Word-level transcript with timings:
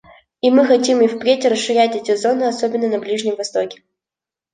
И 0.41 0.49
мы 0.49 0.65
хотим 0.65 1.03
и 1.03 1.07
впредь 1.07 1.45
расширять 1.45 1.95
эти 1.95 2.15
зоны, 2.15 2.45
особенно 2.45 2.87
на 2.89 2.97
Ближнем 2.97 3.35
Востоке. 3.35 3.83